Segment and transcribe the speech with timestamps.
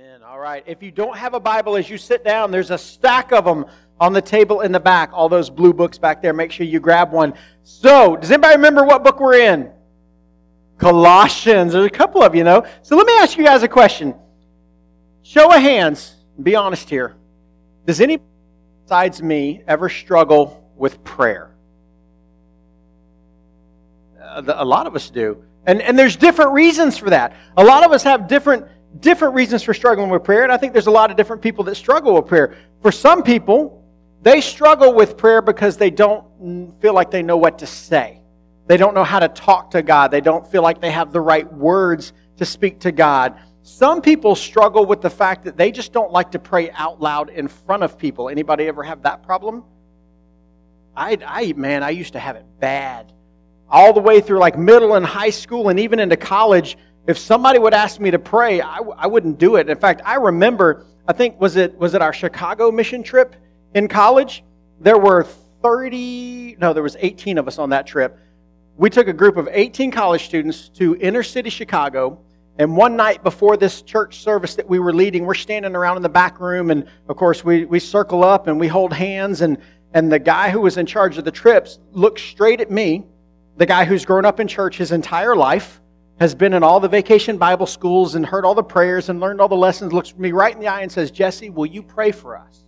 [0.00, 0.22] Amen.
[0.22, 0.64] All right.
[0.66, 3.66] If you don't have a Bible as you sit down, there's a stack of them
[3.98, 5.10] on the table in the back.
[5.12, 6.32] All those blue books back there.
[6.32, 7.34] Make sure you grab one.
[7.64, 9.70] So, does anybody remember what book we're in?
[10.78, 11.74] Colossians.
[11.74, 12.64] There's a couple of you know.
[12.80, 14.14] So let me ask you guys a question.
[15.22, 16.14] Show of hands.
[16.42, 17.14] Be honest here.
[17.84, 18.20] Does any
[18.84, 21.50] besides me ever struggle with prayer?
[24.18, 25.44] Uh, a lot of us do.
[25.66, 27.36] And, and there's different reasons for that.
[27.58, 28.66] A lot of us have different
[28.98, 31.64] different reasons for struggling with prayer, and I think there's a lot of different people
[31.64, 32.56] that struggle with prayer.
[32.82, 33.84] For some people,
[34.22, 36.24] they struggle with prayer because they don't
[36.80, 38.20] feel like they know what to say.
[38.66, 40.10] They don't know how to talk to God.
[40.10, 43.38] They don't feel like they have the right words to speak to God.
[43.62, 47.30] Some people struggle with the fact that they just don't like to pray out loud
[47.30, 48.28] in front of people.
[48.28, 49.64] Anybody ever have that problem?
[50.96, 53.12] I, I man, I used to have it bad.
[53.68, 57.58] All the way through like middle and high school and even into college, if somebody
[57.58, 59.68] would ask me to pray, I, I wouldn't do it.
[59.68, 63.34] In fact, I remember, I think, was it, was it our Chicago mission trip
[63.74, 64.44] in college?
[64.80, 65.24] There were
[65.62, 68.18] 30, no, there was 18 of us on that trip.
[68.76, 72.20] We took a group of 18 college students to inner city Chicago.
[72.58, 76.02] And one night before this church service that we were leading, we're standing around in
[76.02, 76.70] the back room.
[76.70, 79.40] And of course, we, we circle up and we hold hands.
[79.40, 79.58] And,
[79.94, 83.04] and the guy who was in charge of the trips looks straight at me,
[83.56, 85.79] the guy who's grown up in church his entire life
[86.20, 89.40] has been in all the vacation Bible schools and heard all the prayers and learned
[89.40, 92.12] all the lessons, looks me right in the eye and says, Jesse, will you pray
[92.12, 92.66] for us?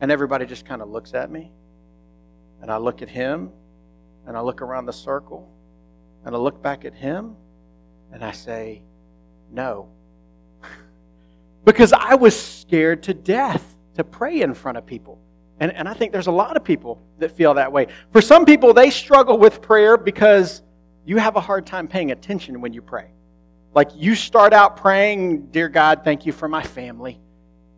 [0.00, 1.52] And everybody just kind of looks at me.
[2.60, 3.50] And I look at him
[4.26, 5.48] and I look around the circle
[6.24, 7.36] and I look back at him
[8.12, 8.82] and I say,
[9.52, 9.88] no.
[11.64, 15.20] because I was scared to death to pray in front of people.
[15.60, 17.86] And, and I think there's a lot of people that feel that way.
[18.12, 20.62] For some people, they struggle with prayer because
[21.04, 23.10] you have a hard time paying attention when you pray.
[23.74, 27.20] Like you start out praying, Dear God, thank you for my family.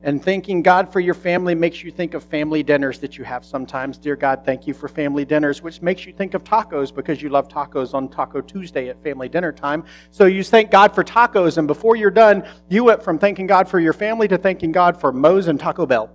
[0.05, 3.45] And thanking God for your family makes you think of family dinners that you have
[3.45, 3.99] sometimes.
[3.99, 7.29] Dear God, thank you for family dinners, which makes you think of tacos because you
[7.29, 9.85] love tacos on Taco Tuesday at family dinner time.
[10.11, 13.69] So you thank God for tacos, and before you're done, you went from thanking God
[13.69, 16.11] for your family to thanking God for Moe's and Taco Bell.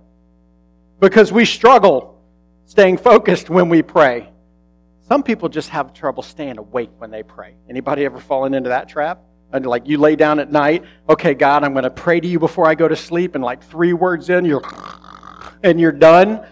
[1.00, 2.20] Because we struggle
[2.66, 4.28] staying focused when we pray.
[5.08, 7.54] Some people just have trouble staying awake when they pray.
[7.68, 9.22] Anybody ever fallen into that trap?
[9.52, 12.38] And like you lay down at night, okay, God, I'm going to pray to you
[12.38, 14.62] before I go to sleep, and like three words in, you're
[15.62, 16.46] and you're done.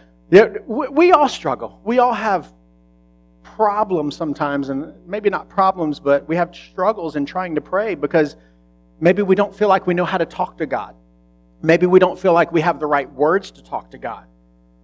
[0.66, 1.80] We all struggle.
[1.84, 2.50] We all have
[3.42, 8.36] problems sometimes, and maybe not problems, but we have struggles in trying to pray because
[9.00, 10.96] maybe we don't feel like we know how to talk to God.
[11.62, 14.26] Maybe we don't feel like we have the right words to talk to God.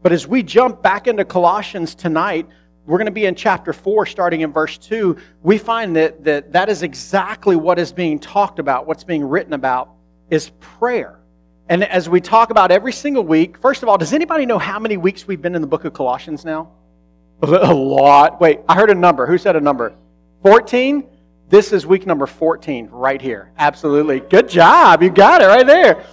[0.03, 2.47] But as we jump back into Colossians tonight,
[2.87, 6.53] we're going to be in chapter 4 starting in verse 2 we find that, that
[6.53, 9.91] that is exactly what is being talked about what's being written about
[10.31, 11.19] is prayer.
[11.69, 14.79] And as we talk about every single week first of all does anybody know how
[14.79, 16.71] many weeks we've been in the book of colossians now?
[17.43, 18.41] A lot.
[18.41, 19.27] Wait i heard a number.
[19.27, 19.95] Who said a number?
[20.43, 21.09] 14
[21.49, 23.53] this is week number 14 right here.
[23.59, 24.21] Absolutely.
[24.21, 25.03] Good job.
[25.03, 26.05] You got it right there.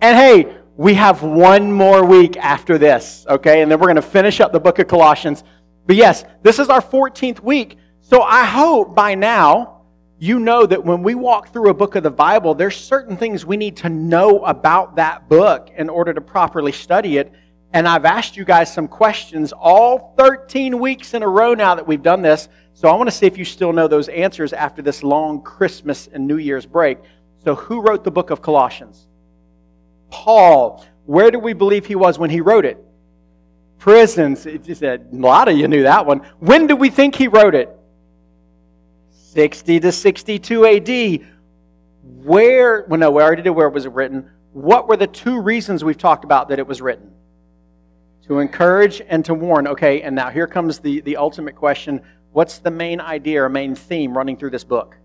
[0.00, 3.62] And hey we have one more week after this okay?
[3.62, 5.42] And then we're going to finish up the book of colossians
[5.86, 7.78] but yes, this is our 14th week.
[8.00, 9.82] So I hope by now
[10.18, 13.44] you know that when we walk through a book of the Bible, there's certain things
[13.44, 17.32] we need to know about that book in order to properly study it.
[17.72, 21.86] And I've asked you guys some questions all 13 weeks in a row now that
[21.86, 22.48] we've done this.
[22.72, 26.08] So I want to see if you still know those answers after this long Christmas
[26.12, 26.98] and New Year's break.
[27.44, 29.06] So, who wrote the book of Colossians?
[30.10, 30.84] Paul.
[31.04, 32.84] Where do we believe he was when he wrote it?
[33.78, 34.46] Prisons.
[34.46, 36.18] It just, a lot of you knew that one.
[36.38, 37.70] When do we think he wrote it?
[39.10, 41.28] 60 to 62 AD.
[42.02, 44.30] Where, well, no, we already did it, where was it was written.
[44.52, 47.12] What were the two reasons we've talked about that it was written?
[48.26, 49.66] To encourage and to warn.
[49.66, 52.00] Okay, and now here comes the, the ultimate question.
[52.32, 54.96] What's the main idea or main theme running through this book?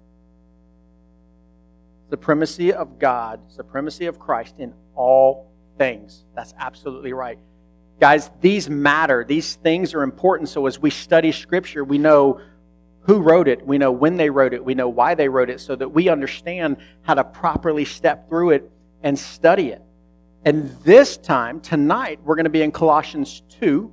[2.09, 6.23] Supremacy of God, supremacy of Christ in all things.
[6.35, 7.39] That's absolutely right.
[8.01, 9.23] Guys, these matter.
[9.23, 10.49] These things are important.
[10.49, 12.41] So as we study Scripture, we know
[13.01, 15.59] who wrote it, we know when they wrote it, we know why they wrote it,
[15.59, 18.71] so that we understand how to properly step through it
[19.03, 19.83] and study it.
[20.45, 23.91] And this time, tonight, we're going to be in Colossians 2,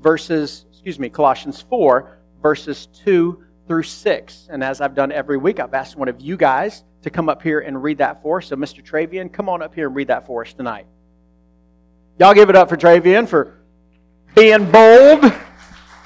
[0.00, 4.48] verses, excuse me, Colossians 4, verses 2 through 6.
[4.50, 7.40] And as I've done every week, I've asked one of you guys to come up
[7.40, 8.48] here and read that for us.
[8.48, 8.84] So, Mr.
[8.84, 10.86] Travian, come on up here and read that for us tonight.
[12.18, 13.58] Y'all give it up for Travian for
[14.34, 15.32] being bold.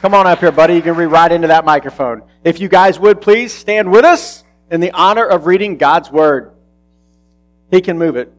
[0.02, 0.74] Come on up here, buddy.
[0.74, 2.22] You can read right into that microphone.
[2.44, 6.52] If you guys would please stand with us in the honor of reading God's Word.
[7.70, 8.32] He can move it.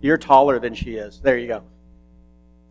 [0.00, 1.20] You're taller than she is.
[1.20, 1.62] There you go.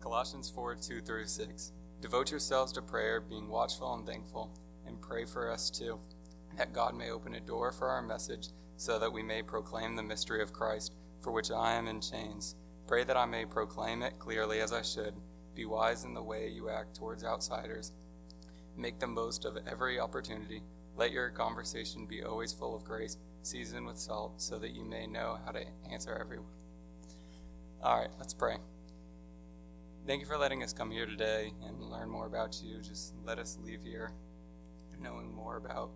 [0.00, 1.72] Colossians 4 2 through 6.
[2.00, 4.50] Devote yourselves to prayer, being watchful and thankful,
[4.86, 6.00] and pray for us too,
[6.56, 10.02] that God may open a door for our message, so that we may proclaim the
[10.02, 12.56] mystery of Christ, for which I am in chains.
[12.90, 15.14] Pray that I may proclaim it clearly as I should.
[15.54, 17.92] Be wise in the way you act towards outsiders.
[18.76, 20.64] Make the most of every opportunity.
[20.96, 25.06] Let your conversation be always full of grace, seasoned with salt, so that you may
[25.06, 26.50] know how to answer everyone.
[27.80, 28.56] All right, let's pray.
[30.04, 32.80] Thank you for letting us come here today and learn more about you.
[32.80, 34.10] Just let us leave here
[35.00, 35.90] knowing more about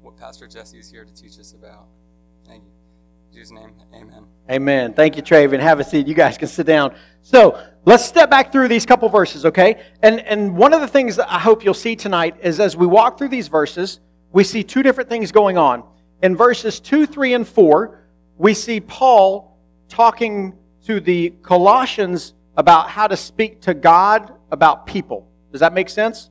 [0.00, 1.88] what Pastor Jesse is here to teach us about.
[2.46, 2.85] Thank you.
[3.36, 4.24] Jesus' name, amen.
[4.50, 4.94] Amen.
[4.94, 5.60] Thank you, Traven.
[5.60, 6.06] Have a seat.
[6.06, 6.94] You guys can sit down.
[7.20, 9.82] So let's step back through these couple verses, okay?
[10.02, 12.86] And and one of the things that I hope you'll see tonight is as we
[12.86, 14.00] walk through these verses,
[14.32, 15.84] we see two different things going on.
[16.22, 18.06] In verses two, three, and four,
[18.38, 19.58] we see Paul
[19.90, 20.54] talking
[20.86, 25.28] to the Colossians about how to speak to God about people.
[25.52, 26.30] Does that make sense?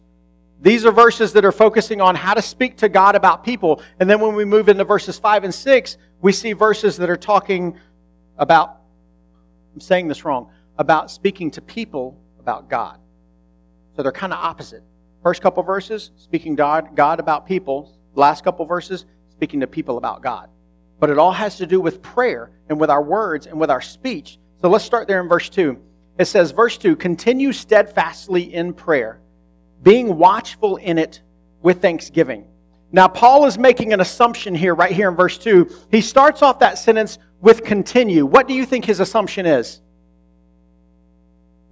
[0.61, 3.81] These are verses that are focusing on how to speak to God about people.
[3.99, 7.17] And then when we move into verses 5 and 6, we see verses that are
[7.17, 7.77] talking
[8.37, 8.77] about,
[9.73, 12.99] I'm saying this wrong, about speaking to people about God.
[13.95, 14.83] So they're kind of opposite.
[15.23, 17.97] First couple verses, speaking God, God about people.
[18.13, 20.49] Last couple verses, speaking to people about God.
[20.99, 23.81] But it all has to do with prayer and with our words and with our
[23.81, 24.37] speech.
[24.61, 25.77] So let's start there in verse 2.
[26.17, 29.19] It says, verse 2 continue steadfastly in prayer,
[29.85, 31.21] being watchful in it
[31.61, 32.45] with thanksgiving.
[32.91, 35.69] Now, Paul is making an assumption here, right here in verse 2.
[35.91, 38.25] He starts off that sentence with continue.
[38.25, 39.81] What do you think his assumption is?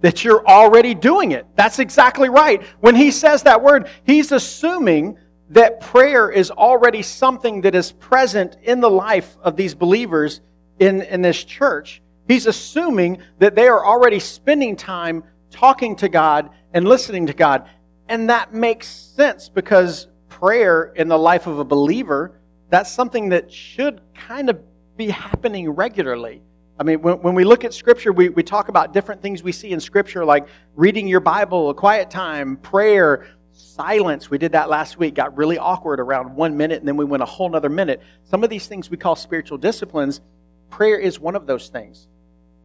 [0.00, 1.46] That you're already doing it.
[1.56, 2.62] That's exactly right.
[2.80, 5.18] When he says that word, he's assuming
[5.50, 10.40] that prayer is already something that is present in the life of these believers
[10.78, 12.00] in, in this church.
[12.28, 17.68] He's assuming that they are already spending time talking to God and listening to God.
[18.08, 22.40] And that makes sense because prayer in the life of a believer,
[22.70, 24.60] that's something that should kind of
[24.96, 26.42] be happening regularly.
[26.78, 29.52] I mean, when, when we look at Scripture, we, we talk about different things we
[29.52, 34.28] see in Scripture, like reading your Bible, a quiet time, prayer, silence.
[34.28, 37.22] We did that last week, got really awkward around one minute, and then we went
[37.22, 38.02] a whole other minute.
[38.24, 40.20] Some of these things we call spiritual disciplines.
[40.68, 42.08] Prayer is one of those things.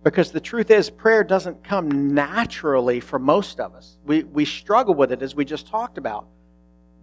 [0.03, 3.97] Because the truth is, prayer doesn't come naturally for most of us.
[4.05, 6.27] We, we struggle with it, as we just talked about.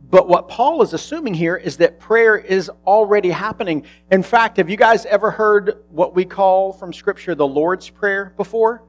[0.09, 3.85] But what Paul is assuming here is that prayer is already happening.
[4.11, 8.33] In fact, have you guys ever heard what we call from Scripture the Lord's Prayer
[8.37, 8.85] before?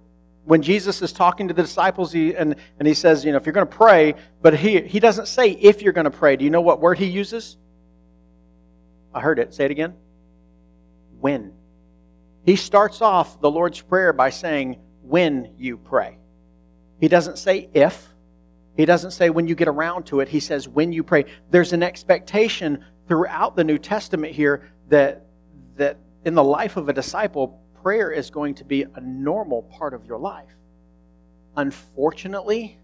[0.45, 3.45] When Jesus is talking to the disciples he, and, and he says, you know, if
[3.45, 6.37] you're going to pray, but he, he doesn't say if you're going to pray.
[6.37, 7.57] Do you know what word he uses?
[9.13, 9.53] I heard it.
[9.53, 9.95] Say it again.
[11.19, 11.56] When.
[12.47, 16.17] He starts off the Lord's Prayer by saying, when you pray.
[17.01, 18.07] He doesn't say if.
[18.77, 20.29] He doesn't say when you get around to it.
[20.29, 21.25] He says when you pray.
[21.51, 25.25] There's an expectation throughout the New Testament here that,
[25.75, 29.93] that in the life of a disciple, prayer is going to be a normal part
[29.93, 30.47] of your life.
[31.57, 32.79] Unfortunately,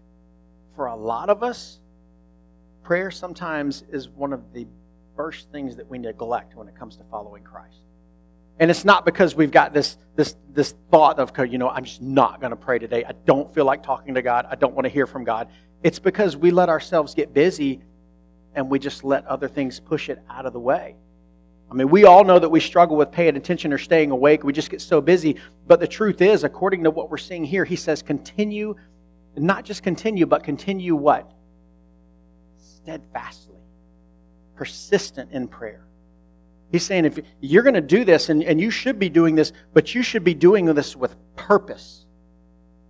[0.76, 1.78] for a lot of us,
[2.82, 4.66] prayer sometimes is one of the
[5.16, 7.78] first things that we neglect when it comes to following Christ.
[8.58, 12.00] And it's not because we've got this, this, this thought of, you know, I'm just
[12.00, 13.04] not going to pray today.
[13.04, 14.46] I don't feel like talking to God.
[14.48, 15.48] I don't want to hear from God.
[15.82, 17.80] It's because we let ourselves get busy
[18.54, 20.94] and we just let other things push it out of the way.
[21.70, 24.44] I mean, we all know that we struggle with paying attention or staying awake.
[24.44, 25.36] We just get so busy.
[25.66, 28.76] But the truth is, according to what we're seeing here, he says, continue,
[29.36, 31.32] not just continue, but continue what?
[32.56, 33.58] Steadfastly,
[34.54, 35.83] persistent in prayer.
[36.74, 39.52] He's saying if you're going to do this, and, and you should be doing this,
[39.74, 42.04] but you should be doing this with purpose.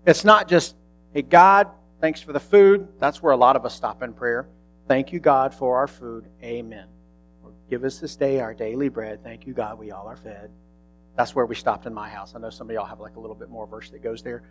[0.06, 0.74] It's not just,
[1.12, 1.68] hey, God,
[2.00, 2.88] thanks for the food.
[2.98, 4.48] That's where a lot of us stop in prayer.
[4.88, 6.24] Thank you, God, for our food.
[6.42, 6.86] Amen.
[7.68, 9.22] Give us this day our daily bread.
[9.22, 10.50] Thank you, God, we all are fed.
[11.14, 12.34] That's where we stopped in my house.
[12.34, 14.44] I know some of y'all have like a little bit more verse that goes there.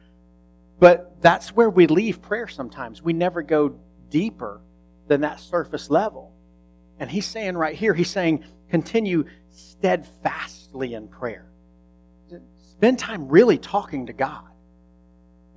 [0.80, 3.02] But that's where we leave prayer sometimes.
[3.02, 3.80] We never go
[4.12, 4.62] deeper
[5.08, 6.34] than that surface level.
[7.00, 11.46] And he's saying right here, he's saying, continue steadfastly in prayer.
[12.72, 14.48] Spend time really talking to God.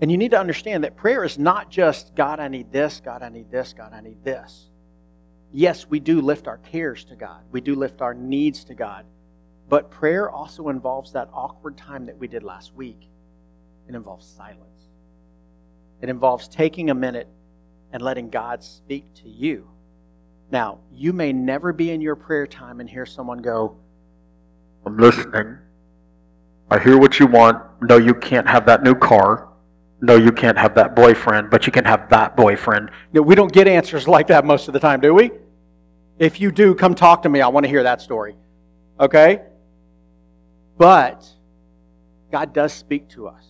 [0.02, 3.22] And you need to understand that prayer is not just, God, I need this, God,
[3.22, 4.66] I need this, God, I need this.
[5.50, 9.06] Yes, we do lift our cares to God, we do lift our needs to God.
[9.66, 13.08] But prayer also involves that awkward time that we did last week.
[13.88, 14.90] It involves silence,
[16.02, 17.28] it involves taking a minute
[17.94, 19.70] and letting God speak to you
[20.50, 23.76] now, you may never be in your prayer time and hear someone go,
[24.84, 25.58] I'm listening.
[26.70, 27.62] I hear what you want.
[27.82, 29.48] No, you can't have that new car.
[30.00, 32.90] No, you can't have that boyfriend, but you can have that boyfriend.
[33.12, 35.30] No, we don't get answers like that most of the time, do we?
[36.18, 37.40] If you do, come talk to me.
[37.40, 38.36] I want to hear that story.
[39.00, 39.42] Okay?
[40.78, 41.28] But
[42.30, 43.44] God does speak to us.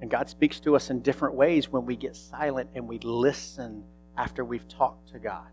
[0.00, 3.84] And God speaks to us in different ways when we get silent and we listen
[4.16, 5.46] after we've talked to God.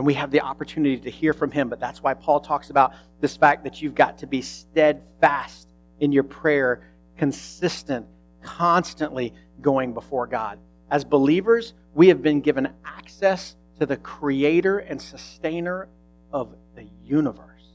[0.00, 1.68] And we have the opportunity to hear from Him.
[1.68, 6.10] But that's why Paul talks about this fact that you've got to be steadfast in
[6.10, 6.88] your prayer,
[7.18, 8.06] consistent,
[8.42, 10.58] constantly going before God.
[10.90, 15.86] As believers, we have been given access to the creator and sustainer
[16.32, 17.66] of the universe.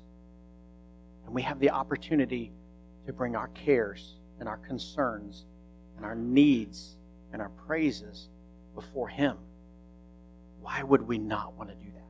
[1.27, 2.51] And we have the opportunity
[3.05, 5.45] to bring our cares and our concerns
[5.95, 6.97] and our needs
[7.31, 8.29] and our praises
[8.73, 9.37] before Him.
[10.61, 12.04] Why would we not want to do that?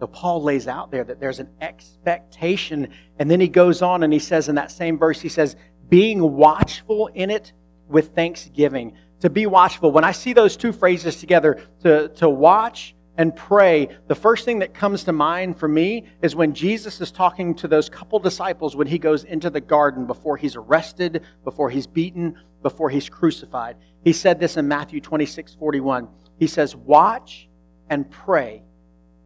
[0.00, 2.88] So Paul lays out there that there's an expectation,
[3.18, 5.56] and then he goes on and he says in that same verse, he says,
[5.90, 7.52] being watchful in it
[7.86, 8.96] with thanksgiving.
[9.20, 9.92] To be watchful.
[9.92, 14.60] When I see those two phrases together, to, to watch and pray, the first thing
[14.60, 18.74] that comes to mind for me is when Jesus is talking to those couple disciples
[18.74, 23.76] when he goes into the garden before he's arrested, before he's beaten, before he's crucified.
[24.02, 26.08] He said this in Matthew 26 41.
[26.38, 27.50] He says, Watch
[27.90, 28.62] and pray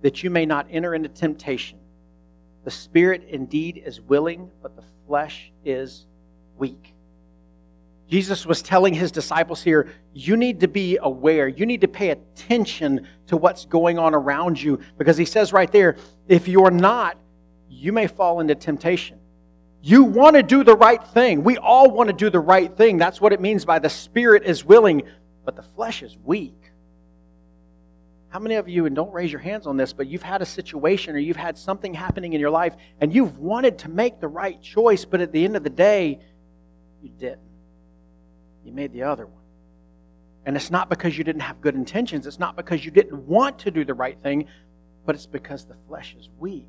[0.04, 1.78] that you may not enter into temptation.
[2.64, 6.04] The spirit indeed is willing, but the flesh is
[6.58, 6.92] weak.
[8.06, 11.48] Jesus was telling his disciples here, you need to be aware.
[11.48, 15.72] You need to pay attention to what's going on around you because he says right
[15.72, 15.96] there,
[16.28, 17.16] if you're not,
[17.70, 19.18] you may fall into temptation.
[19.80, 21.42] You want to do the right thing.
[21.44, 22.98] We all want to do the right thing.
[22.98, 25.04] That's what it means by the spirit is willing,
[25.46, 26.63] but the flesh is weak.
[28.34, 30.44] How many of you, and don't raise your hands on this, but you've had a
[30.44, 34.26] situation or you've had something happening in your life and you've wanted to make the
[34.26, 36.18] right choice, but at the end of the day,
[37.00, 37.38] you didn't.
[38.64, 39.44] You made the other one.
[40.44, 43.60] And it's not because you didn't have good intentions, it's not because you didn't want
[43.60, 44.48] to do the right thing,
[45.06, 46.66] but it's because the flesh is weak.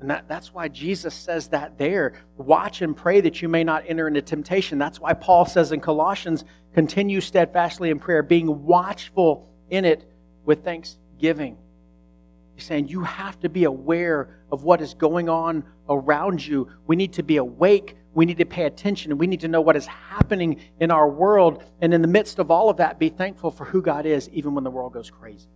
[0.00, 2.14] And that, that's why Jesus says that there.
[2.36, 4.76] Watch and pray that you may not enter into temptation.
[4.76, 10.04] That's why Paul says in Colossians, continue steadfastly in prayer, being watchful in it
[10.46, 11.58] with thanksgiving.
[12.54, 16.68] He's saying you have to be aware of what is going on around you.
[16.86, 17.96] We need to be awake.
[18.14, 19.18] We need to pay attention.
[19.18, 21.62] We need to know what is happening in our world.
[21.82, 24.54] And in the midst of all of that, be thankful for who God is, even
[24.54, 25.48] when the world goes crazy.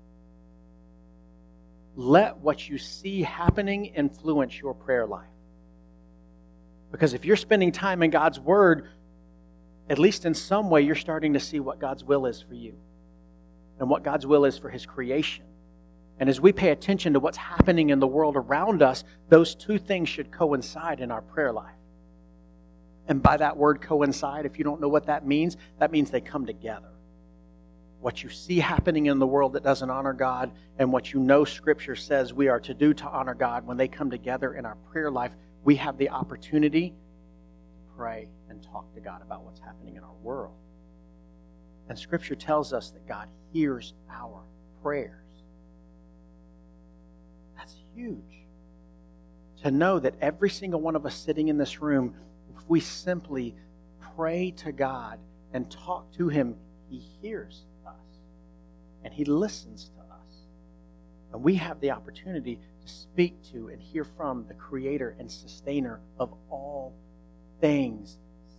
[1.97, 5.25] Let what you see happening influence your prayer life.
[6.92, 8.88] Because if you're spending time in God's Word,
[9.88, 12.75] at least in some way, you're starting to see what God's will is for you
[13.81, 15.45] and what God's will is for His creation.
[16.21, 19.79] And as we pay attention to what's happening in the world around us, those two
[19.79, 21.75] things should coincide in our prayer life.
[23.09, 26.21] And by that word coincide, if you don't know what that means, that means they
[26.21, 26.91] come together.
[28.01, 31.45] What you see happening in the world that doesn't honor God, and what you know
[31.45, 34.77] Scripture says we are to do to honor God, when they come together in our
[34.93, 35.33] prayer life,
[35.65, 40.17] we have the opportunity to pray and talk to God about what's happening in our
[40.23, 40.55] world.
[41.90, 44.44] And Scripture tells us that God hears our
[44.80, 45.26] prayers.
[47.56, 48.44] That's huge.
[49.64, 52.14] To know that every single one of us sitting in this room,
[52.56, 53.56] if we simply
[54.14, 55.18] pray to God
[55.52, 56.54] and talk to Him,
[56.88, 58.20] He hears us
[59.02, 60.47] and He listens to us.
[61.32, 65.99] And we have the opportunity to speak to and hear from the Creator and Sustainer
[66.20, 66.94] of all
[67.61, 68.16] things.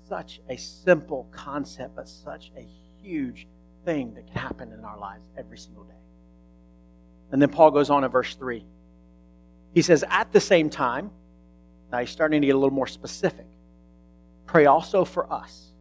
[0.09, 2.67] Such a simple concept, but such a
[3.01, 3.47] huge
[3.85, 5.93] thing that can happen in our lives every single day.
[7.31, 8.63] And then Paul goes on in verse 3.
[9.73, 11.11] He says, At the same time,
[11.91, 13.47] now he's starting to get a little more specific.
[14.45, 15.71] Pray also for us,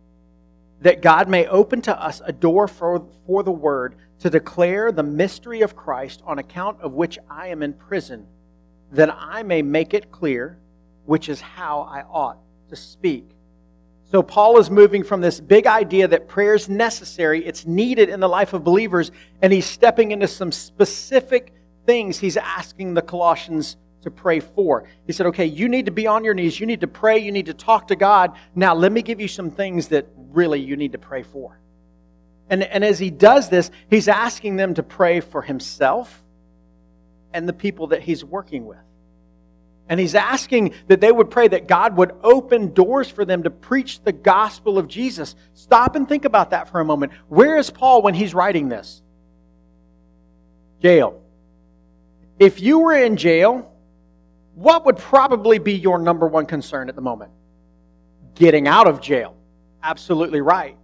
[0.80, 5.02] that God may open to us a door for, for the word to declare the
[5.02, 8.26] mystery of Christ, on account of which I am in prison,
[8.92, 10.58] that I may make it clear,
[11.06, 13.30] which is how I ought to speak.
[14.10, 18.18] So, Paul is moving from this big idea that prayer is necessary, it's needed in
[18.18, 21.54] the life of believers, and he's stepping into some specific
[21.86, 24.88] things he's asking the Colossians to pray for.
[25.06, 27.30] He said, Okay, you need to be on your knees, you need to pray, you
[27.30, 28.36] need to talk to God.
[28.56, 31.60] Now, let me give you some things that really you need to pray for.
[32.48, 36.20] And, and as he does this, he's asking them to pray for himself
[37.32, 38.78] and the people that he's working with.
[39.90, 43.50] And he's asking that they would pray that God would open doors for them to
[43.50, 45.34] preach the gospel of Jesus.
[45.52, 47.12] Stop and think about that for a moment.
[47.28, 49.02] Where is Paul when he's writing this?
[50.80, 51.20] Jail.
[52.38, 53.70] If you were in jail,
[54.54, 57.32] what would probably be your number one concern at the moment?
[58.40, 59.36] getting out of jail.
[59.82, 60.76] Absolutely right.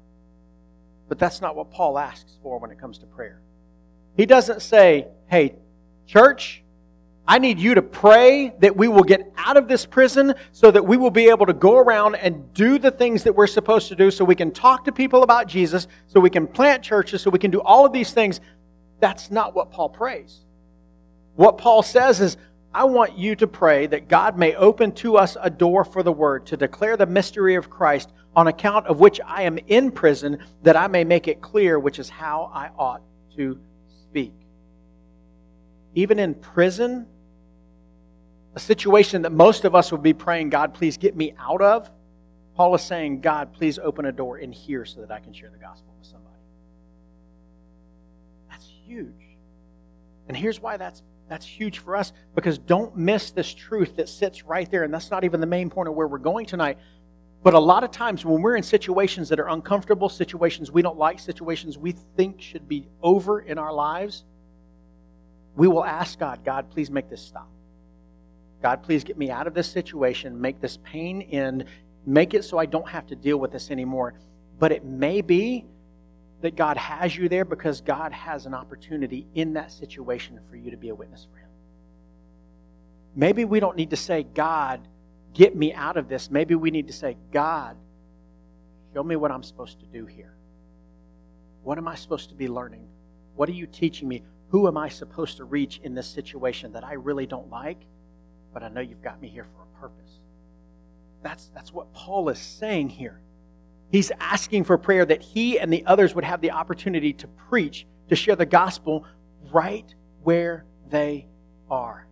[1.08, 3.40] But that's not what Paul asks for when it comes to prayer.
[4.16, 5.56] He doesn't say, hey,
[6.06, 6.62] church,
[7.28, 10.86] I need you to pray that we will get out of this prison so that
[10.86, 13.96] we will be able to go around and do the things that we're supposed to
[13.96, 17.30] do so we can talk to people about Jesus, so we can plant churches, so
[17.30, 18.40] we can do all of these things.
[19.00, 20.40] That's not what Paul prays.
[21.34, 22.36] What Paul says is,
[22.72, 26.12] I want you to pray that God may open to us a door for the
[26.12, 30.38] word to declare the mystery of Christ on account of which I am in prison,
[30.62, 33.02] that I may make it clear which is how I ought
[33.36, 33.58] to
[34.02, 34.34] speak.
[35.94, 37.06] Even in prison,
[38.56, 41.90] a situation that most of us would be praying, God, please get me out of,
[42.56, 45.50] Paul is saying, God, please open a door in here so that I can share
[45.50, 46.32] the gospel with somebody.
[48.50, 49.12] That's huge.
[50.26, 54.44] And here's why that's that's huge for us because don't miss this truth that sits
[54.44, 54.84] right there.
[54.84, 56.78] And that's not even the main point of where we're going tonight.
[57.42, 60.96] But a lot of times when we're in situations that are uncomfortable, situations we don't
[60.96, 64.24] like, situations we think should be over in our lives,
[65.56, 67.50] we will ask God, God, please make this stop.
[68.66, 71.66] God, please get me out of this situation, make this pain end,
[72.04, 74.14] make it so I don't have to deal with this anymore.
[74.58, 75.64] But it may be
[76.40, 80.72] that God has you there because God has an opportunity in that situation for you
[80.72, 81.48] to be a witness for Him.
[83.14, 84.80] Maybe we don't need to say, God,
[85.32, 86.28] get me out of this.
[86.28, 87.76] Maybe we need to say, God,
[88.92, 90.34] show me what I'm supposed to do here.
[91.62, 92.88] What am I supposed to be learning?
[93.36, 94.24] What are you teaching me?
[94.48, 97.78] Who am I supposed to reach in this situation that I really don't like?
[98.56, 100.10] But I know you've got me here for a purpose.
[101.22, 103.20] That's, that's what Paul is saying here.
[103.92, 107.86] He's asking for prayer that he and the others would have the opportunity to preach,
[108.08, 109.04] to share the gospel
[109.52, 111.26] right where they
[111.70, 112.08] are.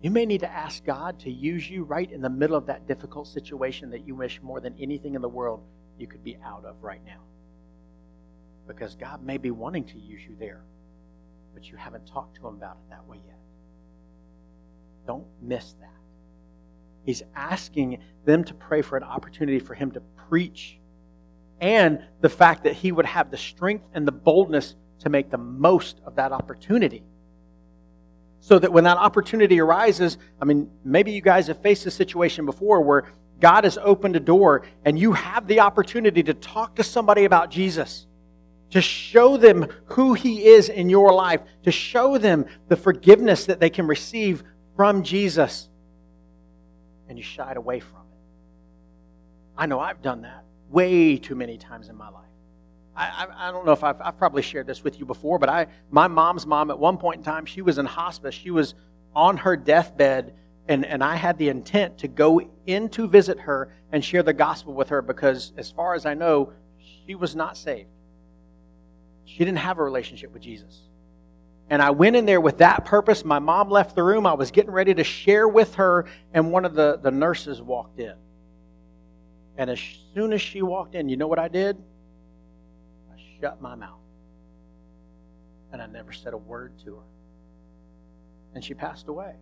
[0.00, 2.88] You may need to ask God to use you right in the middle of that
[2.88, 5.62] difficult situation that you wish more than anything in the world
[5.98, 7.20] you could be out of right now.
[8.66, 10.64] Because God may be wanting to use you there,
[11.54, 13.36] but you haven't talked to Him about it that way yet.
[15.06, 15.88] Don't miss that.
[17.04, 20.78] He's asking them to pray for an opportunity for him to preach
[21.60, 25.38] and the fact that he would have the strength and the boldness to make the
[25.38, 27.04] most of that opportunity.
[28.40, 32.46] So that when that opportunity arises, I mean, maybe you guys have faced a situation
[32.46, 33.04] before where
[33.38, 37.50] God has opened a door and you have the opportunity to talk to somebody about
[37.50, 38.06] Jesus,
[38.70, 43.60] to show them who He is in your life, to show them the forgiveness that
[43.60, 44.42] they can receive
[44.76, 45.68] from Jesus
[47.08, 48.18] and you shied away from it.
[49.56, 52.24] I know I've done that way too many times in my life.
[52.96, 55.48] I, I, I, don't know if I've, I've probably shared this with you before, but
[55.48, 58.34] I, my mom's mom, at one point in time, she was in hospice.
[58.34, 58.74] She was
[59.14, 60.34] on her deathbed,
[60.68, 64.32] and, and I had the intent to go in to visit her and share the
[64.32, 67.88] gospel with her because, as far as I know, she was not saved.
[69.24, 70.80] She didn't have a relationship with Jesus.
[71.72, 73.24] And I went in there with that purpose.
[73.24, 74.26] My mom left the room.
[74.26, 76.04] I was getting ready to share with her,
[76.34, 78.12] and one of the, the nurses walked in.
[79.56, 79.80] And as
[80.12, 81.78] soon as she walked in, you know what I did?
[83.10, 84.02] I shut my mouth.
[85.72, 87.06] And I never said a word to her.
[88.54, 89.32] And she passed away.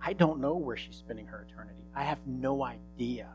[0.00, 1.82] I don't know where she's spending her eternity.
[1.92, 3.30] I have no idea.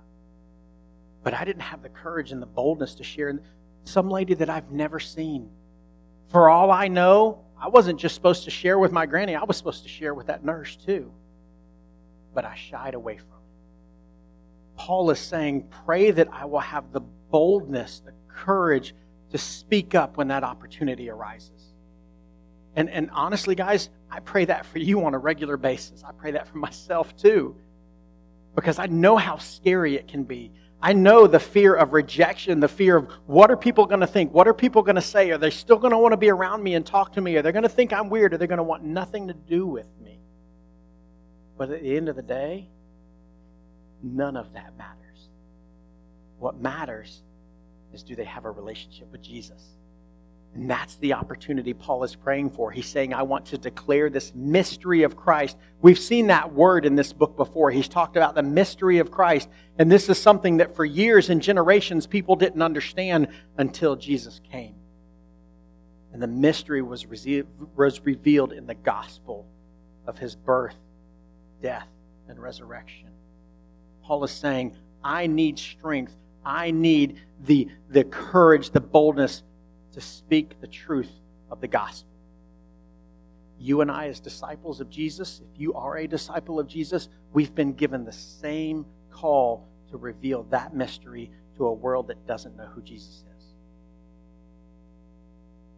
[1.23, 3.37] But I didn't have the courage and the boldness to share
[3.83, 5.49] some lady that I've never seen
[6.31, 9.57] for all I know, I wasn't just supposed to share with my granny, I was
[9.57, 11.11] supposed to share with that nurse too.
[12.33, 14.77] But I shied away from it.
[14.77, 18.95] Paul is saying, Pray that I will have the boldness, the courage
[19.31, 21.73] to speak up when that opportunity arises.
[22.75, 26.03] And, and honestly, guys, I pray that for you on a regular basis.
[26.03, 27.55] I pray that for myself too.
[28.55, 30.51] Because I know how scary it can be.
[30.81, 34.33] I know the fear of rejection, the fear of what are people going to think?
[34.33, 35.29] What are people going to say?
[35.29, 37.35] Are they still going to want to be around me and talk to me?
[37.35, 38.33] Are they going to think I'm weird?
[38.33, 40.19] Are they going to want nothing to do with me?
[41.57, 42.67] But at the end of the day,
[44.01, 45.29] none of that matters.
[46.39, 47.21] What matters
[47.93, 49.61] is do they have a relationship with Jesus?
[50.53, 52.71] And that's the opportunity Paul is praying for.
[52.71, 55.55] He's saying, I want to declare this mystery of Christ.
[55.81, 57.71] We've seen that word in this book before.
[57.71, 59.47] He's talked about the mystery of Christ.
[59.79, 64.75] And this is something that for years and generations people didn't understand until Jesus came.
[66.11, 67.05] And the mystery was,
[67.77, 69.47] was revealed in the gospel
[70.05, 70.75] of his birth,
[71.61, 71.87] death,
[72.27, 73.07] and resurrection.
[74.03, 76.13] Paul is saying, I need strength.
[76.43, 79.43] I need the, the courage, the boldness
[79.93, 81.11] to speak the truth
[81.49, 82.07] of the gospel.
[83.59, 87.53] you and I, as disciples of Jesus, if you are a disciple of Jesus, we've
[87.53, 92.65] been given the same call to reveal that mystery to a world that doesn't know
[92.65, 93.45] who Jesus is.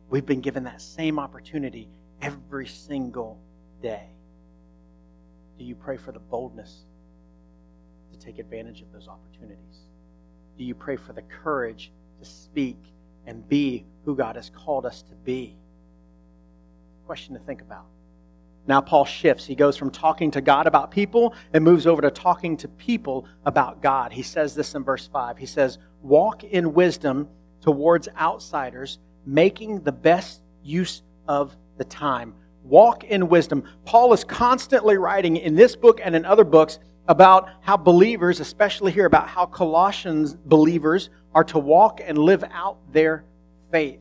[0.09, 1.89] We've been given that same opportunity
[2.21, 3.39] every single
[3.81, 4.07] day.
[5.57, 6.85] Do you pray for the boldness
[8.13, 9.87] to take advantage of those opportunities?
[10.57, 12.77] Do you pray for the courage to speak
[13.25, 15.55] and be who God has called us to be?
[17.05, 17.85] Question to think about.
[18.65, 19.45] Now, Paul shifts.
[19.45, 23.25] He goes from talking to God about people and moves over to talking to people
[23.45, 24.13] about God.
[24.13, 25.37] He says this in verse 5.
[25.37, 27.27] He says, Walk in wisdom
[27.61, 32.33] towards outsiders, making the best use of the time.
[32.63, 33.63] Walk in wisdom.
[33.83, 38.93] Paul is constantly writing in this book and in other books about how believers, especially
[38.93, 43.25] here, about how Colossians believers are to walk and live out their
[43.73, 43.99] faith.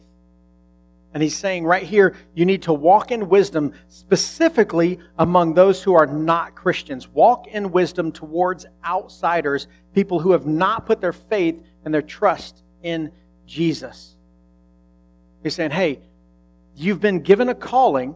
[1.14, 5.94] And he's saying right here, you need to walk in wisdom, specifically among those who
[5.94, 7.08] are not Christians.
[7.08, 12.62] Walk in wisdom towards outsiders, people who have not put their faith and their trust
[12.82, 13.12] in
[13.46, 14.16] Jesus.
[15.42, 16.00] He's saying, hey,
[16.76, 18.14] you've been given a calling,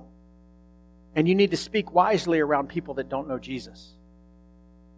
[1.15, 3.95] and you need to speak wisely around people that don't know Jesus.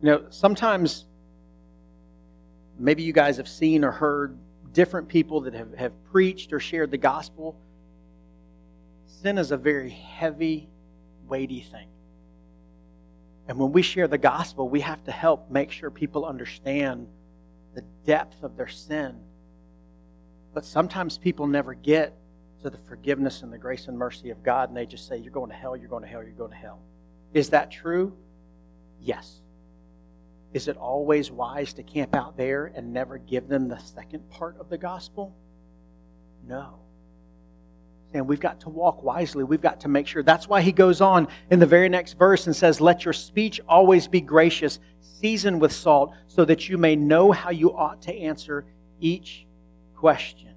[0.03, 1.05] You know, sometimes
[2.79, 4.39] maybe you guys have seen or heard
[4.73, 7.57] different people that have, have preached or shared the gospel
[9.23, 10.69] sin is a very heavy,
[11.27, 11.89] weighty thing.
[13.49, 17.09] And when we share the gospel, we have to help make sure people understand
[17.75, 19.19] the depth of their sin.
[20.55, 22.15] But sometimes people never get
[22.63, 25.33] to the forgiveness and the grace and mercy of God, and they just say, You're
[25.33, 26.81] going to hell, you're going to hell, you're going to hell.
[27.33, 28.17] Is that true?
[29.01, 29.41] Yes.
[30.53, 34.59] Is it always wise to camp out there and never give them the second part
[34.59, 35.35] of the gospel?
[36.47, 36.81] No
[38.15, 39.45] and we've got to walk wisely.
[39.45, 40.23] We've got to make sure.
[40.23, 43.61] That's why he goes on in the very next verse and says, Let your speech
[43.69, 48.15] always be gracious, seasoned with salt, so that you may know how you ought to
[48.15, 48.65] answer
[49.01, 49.47] each
[49.95, 50.55] question.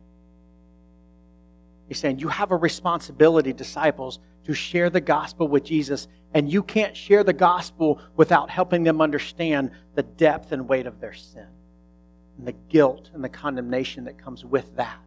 [1.87, 6.63] He's saying, You have a responsibility, disciples, to share the gospel with Jesus, and you
[6.63, 11.47] can't share the gospel without helping them understand the depth and weight of their sin,
[12.37, 14.99] and the guilt and the condemnation that comes with that.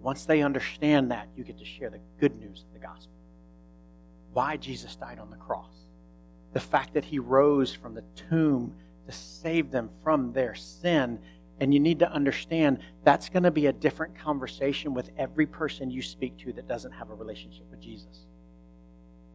[0.00, 3.12] Once they understand that, you get to share the good news of the gospel.
[4.32, 5.72] Why Jesus died on the cross.
[6.52, 8.74] The fact that he rose from the tomb
[9.06, 11.18] to save them from their sin.
[11.60, 15.90] And you need to understand that's going to be a different conversation with every person
[15.90, 18.26] you speak to that doesn't have a relationship with Jesus.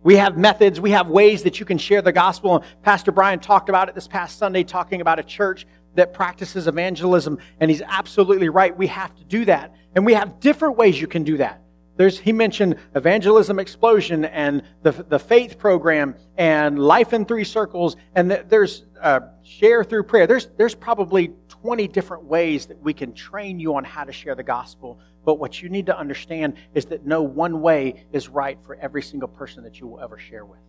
[0.03, 2.63] We have methods, we have ways that you can share the gospel.
[2.81, 7.38] Pastor Brian talked about it this past Sunday, talking about a church that practices evangelism,
[7.60, 8.75] and he's absolutely right.
[8.75, 9.75] We have to do that.
[9.95, 11.62] And we have different ways you can do that.
[11.97, 17.95] There's, he mentioned Evangelism Explosion and the, the faith program and Life in Three Circles,
[18.15, 20.25] and the, there's uh, Share Through Prayer.
[20.25, 24.34] There's, there's probably 20 different ways that we can train you on how to share
[24.34, 25.00] the gospel.
[25.24, 29.04] But what you need to understand is that no one way is right for every
[29.04, 30.60] single person that you will ever share with.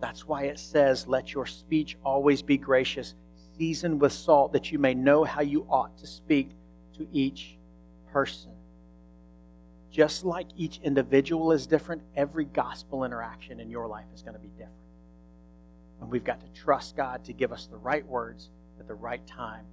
[0.00, 3.14] That's why it says, Let your speech always be gracious,
[3.58, 6.50] seasoned with salt, that you may know how you ought to speak
[6.96, 7.58] to each
[8.12, 8.52] person.
[9.90, 14.40] Just like each individual is different, every gospel interaction in your life is going to
[14.40, 14.72] be different.
[16.00, 19.26] And we've got to trust God to give us the right words at the right
[19.26, 19.64] time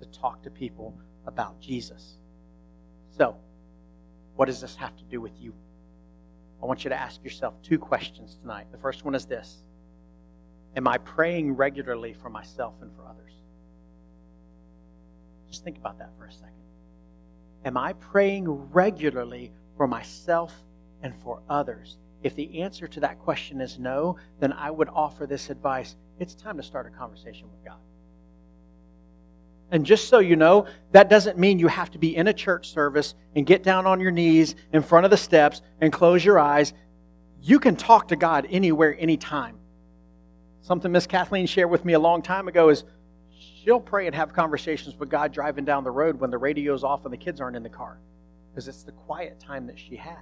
[0.00, 0.96] to talk to people
[1.26, 2.18] about Jesus.
[3.16, 3.36] So,
[4.36, 5.54] what does this have to do with you?
[6.62, 8.66] I want you to ask yourself two questions tonight.
[8.72, 9.62] The first one is this
[10.76, 13.32] Am I praying regularly for myself and for others?
[15.48, 16.50] Just think about that for a second.
[17.64, 20.52] Am I praying regularly for myself
[21.02, 21.96] and for others?
[22.22, 25.96] If the answer to that question is no, then I would offer this advice.
[26.18, 27.78] It's time to start a conversation with God.
[29.70, 32.70] And just so you know, that doesn't mean you have to be in a church
[32.70, 36.38] service and get down on your knees in front of the steps and close your
[36.38, 36.72] eyes.
[37.42, 39.58] You can talk to God anywhere, anytime.
[40.62, 42.84] Something Miss Kathleen shared with me a long time ago is
[43.64, 47.04] she'll pray and have conversations with God driving down the road when the radio's off
[47.04, 47.98] and the kids aren't in the car
[48.50, 50.16] because it's the quiet time that she has.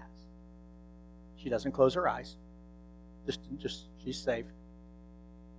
[1.37, 2.37] She doesn't close her eyes.
[3.27, 4.47] Just, just she's safe.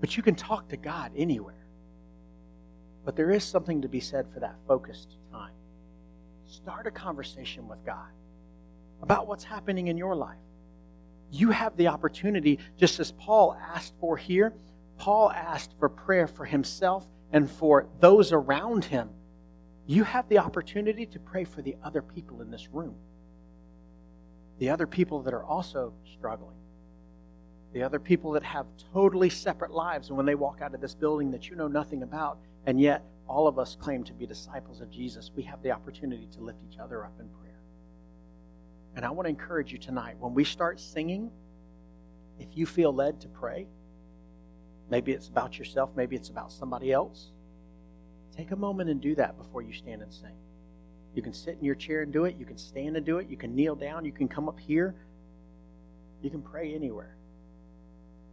[0.02, 1.63] But you can talk to God anywhere.
[3.06, 5.52] But there is something to be said for that focused time.
[6.46, 8.10] Start a conversation with God
[9.02, 10.38] about what's happening in your life.
[11.32, 14.54] You have the opportunity, just as Paul asked for here.
[14.98, 19.10] Paul asked for prayer for himself and for those around him,
[19.88, 22.96] you have the opportunity to pray for the other people in this room.
[24.60, 26.56] the other people that are also struggling,
[27.74, 30.94] the other people that have totally separate lives, and when they walk out of this
[30.96, 34.82] building that you know nothing about, and yet all of us claim to be disciples
[34.82, 37.60] of Jesus, we have the opportunity to lift each other up in prayer.
[38.96, 41.32] And I want to encourage you tonight when we start singing,
[42.40, 43.68] if you feel led to pray,
[44.90, 47.32] maybe it's about yourself, maybe it's about somebody else,
[48.36, 50.36] take a moment and do that before you stand and sing.
[51.16, 53.30] You can sit in your chair and do it, you can stand and do it,
[53.30, 54.96] you can kneel down, you can come up here,
[56.22, 57.16] you can pray anywhere.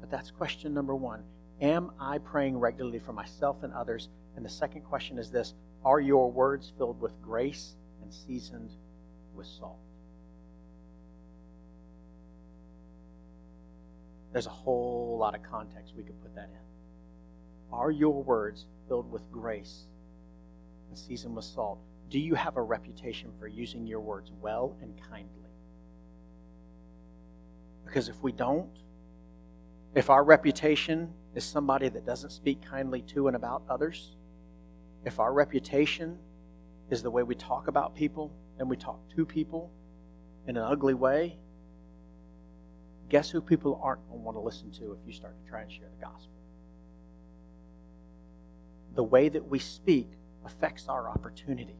[0.00, 1.22] But that's question number one.
[1.60, 4.08] Am I praying regularly for myself and others?
[4.36, 8.70] And the second question is this Are your words filled with grace and seasoned
[9.34, 9.78] with salt?
[14.32, 17.72] There's a whole lot of context we could put that in.
[17.72, 19.86] Are your words filled with grace
[20.88, 21.78] and seasoned with salt?
[22.10, 25.50] Do you have a reputation for using your words well and kindly?
[27.84, 28.70] Because if we don't,
[29.94, 34.16] if our reputation is somebody that doesn't speak kindly to and about others,
[35.04, 36.18] if our reputation
[36.90, 39.70] is the way we talk about people and we talk to people
[40.46, 41.38] in an ugly way,
[43.08, 45.62] guess who people aren't going to want to listen to if you start to try
[45.62, 46.32] and share the gospel?
[48.94, 50.08] The way that we speak
[50.44, 51.76] affects our opportunity,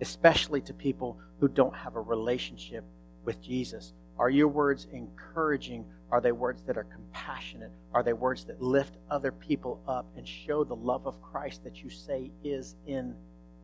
[0.00, 2.84] especially to people who don't have a relationship
[3.24, 3.92] with Jesus.
[4.18, 5.84] Are your words encouraging?
[6.10, 7.70] Are they words that are compassionate?
[7.94, 11.82] Are they words that lift other people up and show the love of Christ that
[11.82, 13.14] you say is in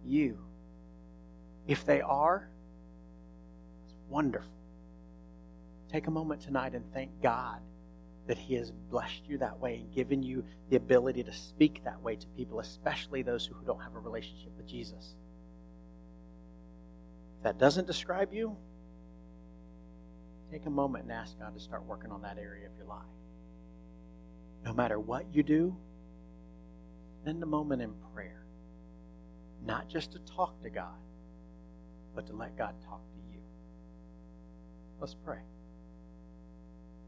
[0.05, 0.39] you?
[1.67, 2.49] If they are,
[3.85, 4.53] it's wonderful.
[5.91, 7.61] Take a moment tonight and thank God
[8.29, 12.01] that He has blessed you that way and given you the ability to speak that
[12.03, 15.15] way to people, especially those who don't have a relationship with Jesus.
[17.39, 18.57] If that doesn't describe you,
[20.51, 23.03] take a moment and ask God to start working on that area of your life.
[24.65, 25.77] No matter what you do,
[27.23, 28.43] spend a moment in prayer.
[29.65, 30.99] Not just to talk to God,
[32.15, 33.41] but to let God talk to you.
[35.01, 35.41] Let's pray.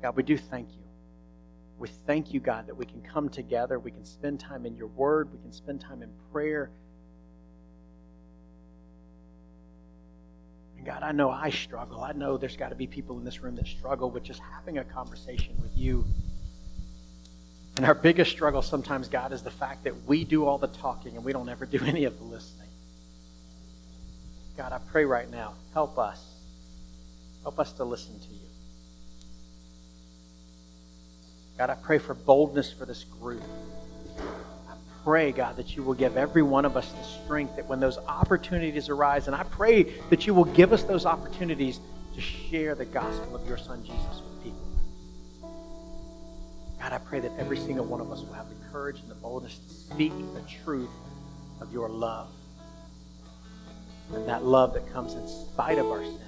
[0.03, 0.85] God, we do thank you.
[1.79, 3.79] We thank you, God, that we can come together.
[3.79, 5.33] We can spend time in your word.
[5.33, 6.71] We can spend time in prayer.
[10.89, 12.03] God, I know I struggle.
[12.03, 14.79] I know there's got to be people in this room that struggle with just having
[14.79, 16.07] a conversation with you.
[17.77, 21.15] And our biggest struggle sometimes, God, is the fact that we do all the talking
[21.15, 22.71] and we don't ever do any of the listening.
[24.57, 26.25] God, I pray right now, help us.
[27.43, 28.49] Help us to listen to you.
[31.59, 33.43] God, I pray for boldness for this group.
[35.09, 37.97] Pray, God, that you will give every one of us the strength that when those
[37.97, 41.81] opportunities arise, and I pray that you will give us those opportunities
[42.15, 44.69] to share the gospel of your Son Jesus with people.
[46.79, 49.15] God, I pray that every single one of us will have the courage and the
[49.15, 50.91] boldness to speak the truth
[51.63, 52.29] of your love.
[54.13, 56.21] And that love that comes in spite of our sin.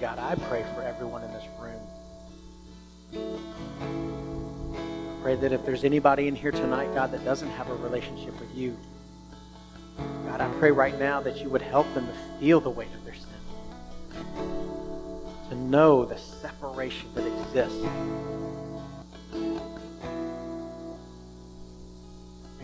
[0.00, 1.78] God, I pray for everyone in this room.
[5.24, 8.54] Pray that if there's anybody in here tonight, God, that doesn't have a relationship with
[8.54, 8.76] you,
[10.26, 13.02] God, I pray right now that you would help them to feel the weight of
[13.06, 13.24] their sin,
[15.48, 17.82] to know the separation that exists.
[19.32, 19.62] And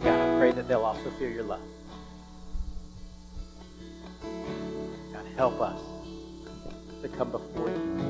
[0.03, 1.63] God, I pray that they'll also feel your love.
[5.15, 5.81] God, help us
[7.01, 8.10] to come before you.